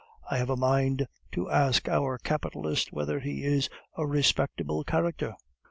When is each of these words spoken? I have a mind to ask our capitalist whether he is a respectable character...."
I 0.31 0.37
have 0.37 0.49
a 0.49 0.57
mind 0.57 1.05
to 1.33 1.51
ask 1.51 1.87
our 1.87 2.17
capitalist 2.17 2.91
whether 2.91 3.19
he 3.19 3.43
is 3.43 3.69
a 3.95 4.07
respectable 4.07 4.83
character...." 4.83 5.35